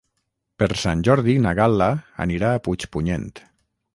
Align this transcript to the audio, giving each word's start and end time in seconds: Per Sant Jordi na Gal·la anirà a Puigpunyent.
Per 0.61 0.67
Sant 0.83 1.03
Jordi 1.07 1.35
na 1.43 1.51
Gal·la 1.59 1.91
anirà 2.27 2.51
a 2.55 2.65
Puigpunyent. 2.69 3.29